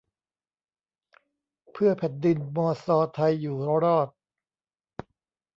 [1.71, 4.07] เพื่อแผ่นดินมอซอไทยอยู่รอด